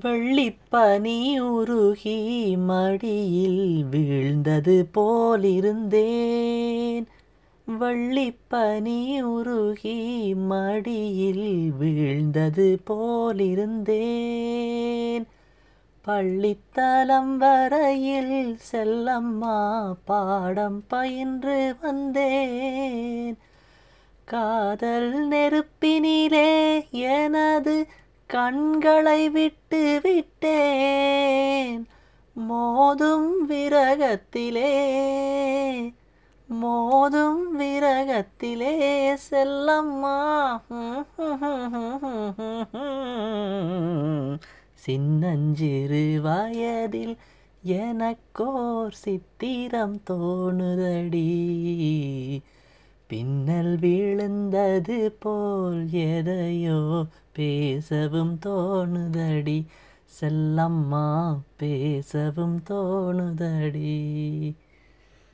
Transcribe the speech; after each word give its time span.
வெள்ளிப்பனி 0.00 1.38
உருகி 1.38 2.56
மடியில் 2.56 3.84
வீழ்ந்தது 3.90 4.86
போலிருந்தேன். 4.92 7.06
வள்ளிப்பனி 7.80 9.20
உருகி 9.20 10.34
மடியில் 10.34 11.72
வீழ்ந்தது 11.80 12.78
போலிருந்தேன். 12.84 15.26
பள்ளித்தலம் 16.06 17.36
வரையில் 17.36 18.58
செல்லம்மா 18.72 19.92
பாடம் 20.04 20.84
பயின்று 20.86 21.74
வந்தேன். 21.80 23.38
காதல் 24.24 25.28
நெருப்பினிலே 25.28 26.90
எனது 26.90 27.86
கண்களை 28.32 29.30
விட்டு 29.30 30.00
விட்டேன். 30.02 31.86
மோதும் 32.48 33.28
விரகத்திலே 33.48 34.70
மோதும் 36.62 37.42
விரகத்திலே 37.58 38.74
செல்லம்மா. 39.30 40.20
சின்னஞ்சிறு 44.74 46.20
வயதில் 46.22 47.16
எனக்கோர் 47.62 48.92
சித்திரம் 48.92 50.00
தோணுதடி. 50.10 51.32
பின்னல் 53.12 53.78
விழுந்தது 53.78 55.16
போல் 55.18 55.90
எதையோ 55.90 57.06
பேசவும் 57.32 58.38
தோணுதடி. 58.46 59.66
செல்லம்மா 60.20 61.38
பேசவும் 61.56 62.62
தோணுதடி. 62.70 63.92